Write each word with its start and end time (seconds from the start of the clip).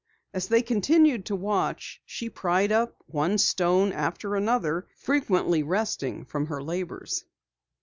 As 0.33 0.47
they 0.47 0.63
continued 0.63 1.25
to 1.27 1.35
watch, 1.35 2.01
she 2.07 2.27
pried 2.27 2.71
up 2.71 2.95
one 3.05 3.37
stone 3.37 3.91
after 3.93 4.35
another, 4.35 4.87
frequently 4.97 5.61
resting 5.61 6.25
from 6.25 6.47
her 6.47 6.63
labors. 6.63 7.23